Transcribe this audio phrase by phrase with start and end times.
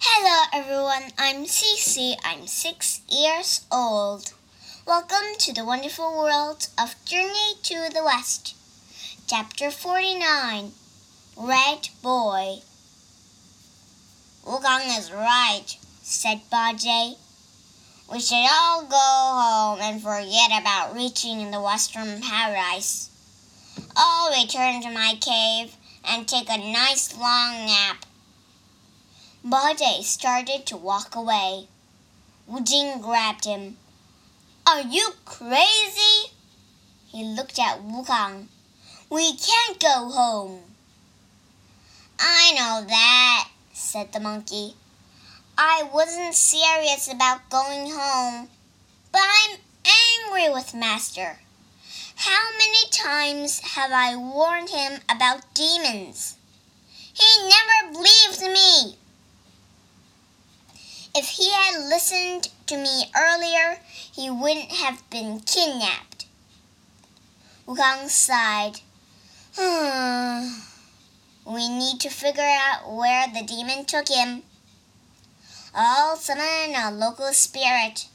[0.00, 2.14] Hello everyone, I'm Cece.
[2.24, 4.32] I'm six years old.
[4.86, 8.54] Welcome to the wonderful world of Journey to the West.
[9.26, 10.70] Chapter 49
[11.36, 12.58] Red Boy.
[14.46, 15.66] Wukong is right,
[16.04, 17.16] said Bajie.
[18.12, 23.10] We should all go home and forget about reaching the Western Paradise.
[23.96, 25.74] I'll return to my cave
[26.08, 28.04] and take a nice long nap.
[29.46, 31.68] Bajie started to walk away.
[32.48, 33.76] Wu Jing grabbed him.
[34.66, 36.32] Are you crazy?
[37.06, 38.48] He looked at Wu Wukong.
[39.08, 40.62] We can't go home.
[42.18, 44.74] I know that, said the monkey.
[45.56, 48.48] I wasn't serious about going home,
[49.12, 51.38] but I'm angry with Master.
[52.16, 56.36] How many times have I warned him about demons?
[57.14, 58.98] He never believes me.
[61.14, 63.80] If he had listened to me earlier,
[64.12, 66.26] he wouldn't have been kidnapped.
[67.66, 68.80] Wukong sighed.
[69.56, 70.60] Hmm.
[71.44, 74.42] We need to figure out where the demon took him.
[75.74, 78.08] I'll summon a local spirit.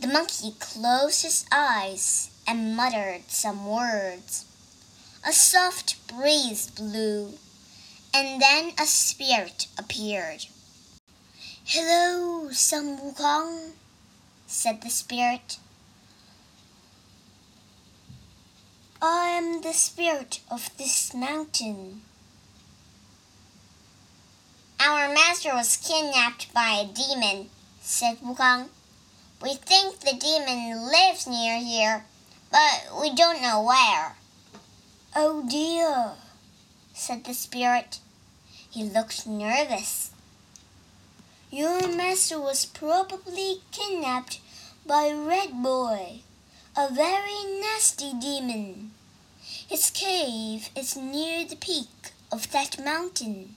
[0.00, 4.46] The monkey closed his eyes and muttered some words.
[5.26, 7.34] A soft breeze blew,
[8.14, 10.46] and then a spirit appeared.
[11.64, 13.72] Hello, Sun Wukong,
[14.46, 15.58] said the spirit.
[19.02, 22.02] I am the spirit of this mountain.
[24.80, 27.50] Our master was kidnapped by a demon,
[27.80, 28.68] said Wukong.
[29.42, 32.04] We think the demon lives near here,
[32.50, 34.16] but we don't know where.
[35.14, 36.12] Oh dear,
[37.00, 37.98] said the spirit.
[38.70, 40.10] He looked nervous.
[41.50, 44.38] Your master was probably kidnapped
[44.86, 46.20] by Red Boy,
[46.76, 48.92] a very nasty demon.
[49.66, 53.56] His cave is near the peak of that mountain.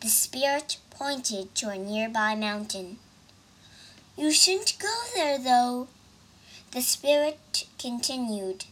[0.00, 2.98] The spirit pointed to a nearby mountain.
[4.16, 5.88] You shouldn't go there, though.
[6.72, 8.66] The spirit continued.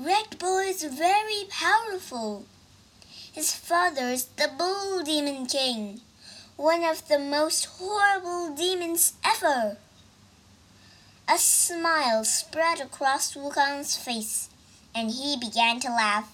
[0.00, 2.46] Red Boy is very powerful.
[3.32, 6.02] His father is the Bull Demon King,
[6.54, 9.76] one of the most horrible demons ever.
[11.28, 14.48] A smile spread across Wukong's face,
[14.94, 16.32] and he began to laugh.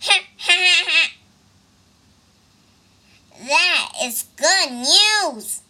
[3.38, 5.62] that is good news.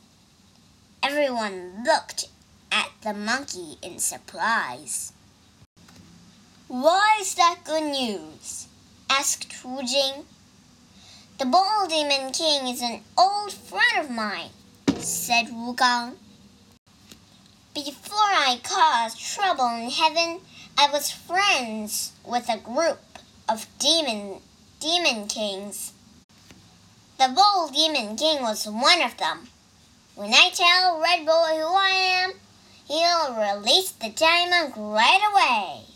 [1.03, 2.31] Everyone looked
[2.73, 5.13] at the monkey in surprise.
[6.75, 8.67] Why is that good news?
[9.09, 10.25] asked Wu Jing.
[11.39, 14.51] The Bull Demon King is an old friend of mine,
[14.99, 16.17] said Wukong.
[17.77, 20.41] Before I caused trouble in heaven,
[20.77, 22.99] I was friends with a group
[23.49, 24.41] of demon
[24.81, 25.93] demon kings.
[27.21, 29.47] The Bull Demon King was one of them.
[30.17, 32.33] When I tell Red Boy who I am,
[32.89, 35.94] he'll release the diamond right away.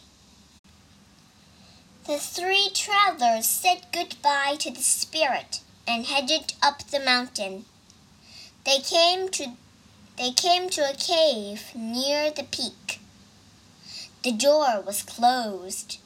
[2.08, 7.66] The three travelers said goodbye to the spirit and headed up the mountain.
[8.64, 9.52] They came to
[10.16, 13.00] they came to a cave near the peak.
[14.22, 15.98] The door was closed.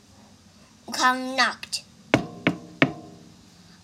[0.88, 1.84] Wukong knocked.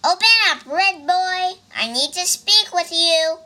[0.04, 1.60] Open up, Red Boy.
[1.72, 3.38] I need to speak with you.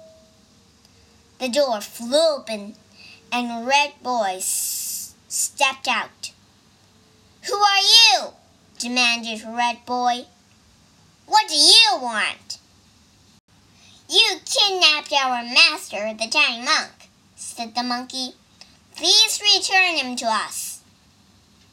[1.41, 2.77] The door flew open,
[3.31, 6.33] and Red Boy stepped out.
[7.43, 8.33] Who are you?
[8.83, 10.25] Demanded Red Boy.
[11.27, 12.59] What do you want?
[14.11, 18.35] You kidnapped our master, the Tang monk, said the monkey.
[18.97, 20.83] Please return him to us.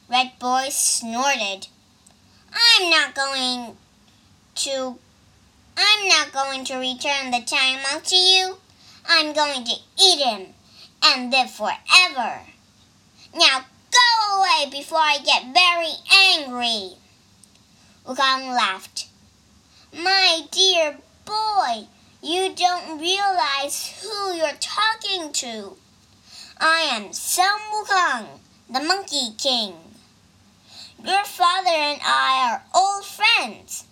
[0.07, 1.65] Red Boy snorted.
[2.53, 3.75] I'm not going
[4.57, 4.99] to
[5.75, 8.57] I'm not going to return the Tang monk to you.
[9.07, 10.53] I'm going to eat him
[11.03, 12.41] and live forever.
[13.33, 13.65] Now
[14.39, 16.94] away before I get very angry.
[18.06, 19.07] Wukong laughed.
[19.94, 21.88] My dear boy,
[22.21, 25.75] you don't realize who you're talking to.
[26.57, 28.39] I am Sun Wukong,
[28.69, 29.74] the Monkey King.
[31.03, 33.86] Your father and I are old friends.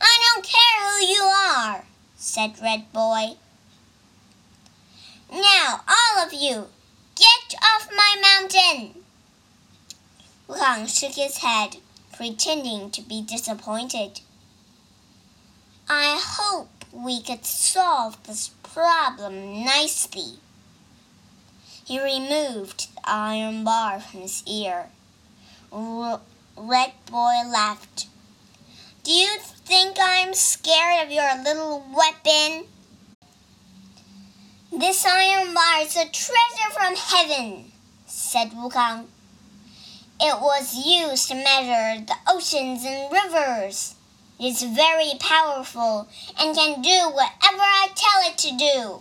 [0.00, 1.84] I don't care who you are,
[2.16, 3.36] said Red Boy.
[5.32, 6.66] Now, all of you,
[7.14, 9.00] get off my mountain!
[10.50, 11.76] Wukong shook his head,
[12.12, 14.20] pretending to be disappointed.
[15.88, 20.40] I hope we could solve this problem nicely.
[21.84, 24.86] He removed the iron bar from his ear.
[25.70, 28.08] Red Boy laughed.
[29.04, 32.66] Do you think I'm scared of your little weapon?
[34.76, 37.70] This iron bar is a treasure from heaven,
[38.06, 39.06] said Wukong.
[40.22, 43.94] It was used to measure the oceans and rivers.
[44.38, 46.08] It is very powerful
[46.38, 49.00] and can do whatever I tell it to do.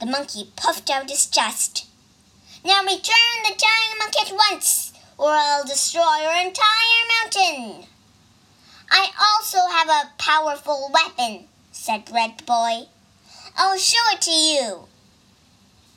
[0.00, 1.86] The monkey puffed out his chest.
[2.64, 7.86] Now return the giant monkey at once, or I'll destroy your entire mountain.
[8.90, 12.88] I also have a powerful weapon, said Red Boy.
[13.56, 14.88] I'll show it to you.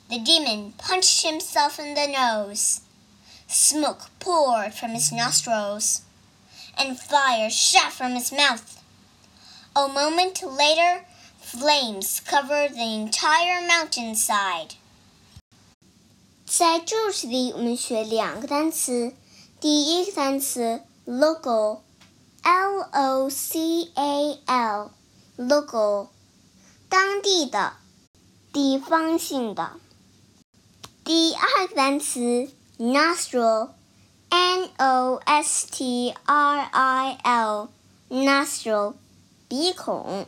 [0.08, 2.82] The demon punched himself in the nose.
[3.47, 6.01] Smoke poured from his nostrils,
[6.77, 8.77] and fire shot from his mouth.
[9.75, 11.05] A moment later,
[11.41, 14.75] flames covered the entire mountainside.
[16.45, 19.15] 在注释里，我们学两个单词。
[19.59, 26.09] 第一个单词 local，l o c a l，local，
[26.87, 27.73] 当地的，
[28.53, 29.73] 地方性的。
[31.03, 32.51] 第二个单词。
[32.78, 33.70] nostril,
[34.30, 37.68] n o s t r i l,
[38.10, 38.94] nostril，
[39.48, 40.26] 鼻孔。